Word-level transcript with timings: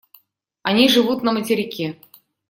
Они 0.63 0.89
живут 0.89 1.21
на 1.21 1.31
материке. 1.31 2.01